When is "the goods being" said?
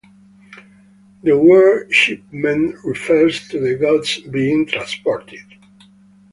3.59-4.65